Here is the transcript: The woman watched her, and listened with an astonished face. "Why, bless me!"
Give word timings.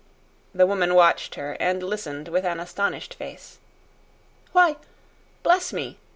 The 0.51 0.65
woman 0.65 0.95
watched 0.95 1.35
her, 1.35 1.51
and 1.59 1.83
listened 1.83 2.27
with 2.27 2.43
an 2.43 2.59
astonished 2.59 3.13
face. 3.13 3.59
"Why, 4.51 4.77
bless 5.43 5.71
me!" 5.71 5.99